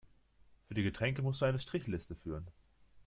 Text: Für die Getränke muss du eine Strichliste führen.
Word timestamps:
Für 0.63 0.73
die 0.73 0.81
Getränke 0.81 1.21
muss 1.21 1.37
du 1.37 1.45
eine 1.45 1.59
Strichliste 1.59 2.15
führen. 2.15 2.47